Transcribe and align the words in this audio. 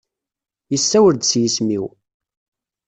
Yessawel-d 0.71 1.21
s 1.29 1.31
yisem-iw. 1.41 1.85